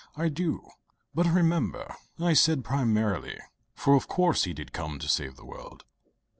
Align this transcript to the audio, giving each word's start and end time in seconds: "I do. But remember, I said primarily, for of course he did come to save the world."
"I 0.15 0.29
do. 0.29 0.67
But 1.13 1.27
remember, 1.27 1.95
I 2.19 2.33
said 2.33 2.63
primarily, 2.65 3.37
for 3.75 3.93
of 3.93 4.07
course 4.07 4.45
he 4.45 4.53
did 4.55 4.73
come 4.73 4.97
to 4.97 5.07
save 5.07 5.35
the 5.35 5.45
world." 5.45 5.85